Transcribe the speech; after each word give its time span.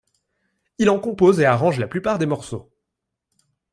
Il 0.79 0.89
en 0.89 0.97
compose 0.99 1.39
et 1.39 1.45
arrange 1.45 1.77
la 1.79 1.85
plupart 1.87 2.17
des 2.17 2.25
morceaux. 2.25 2.71